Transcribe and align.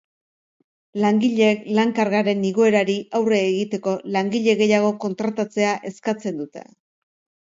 Langileek 1.01 1.65
lan 1.79 1.91
kargaren 1.99 2.41
igoerari 2.49 2.95
aurre 3.19 3.41
egiteko 3.49 3.93
langile 4.15 4.55
gehiago 4.63 4.89
kontratatzea 5.05 5.75
eskatzen 5.91 6.41
dute. 6.41 6.65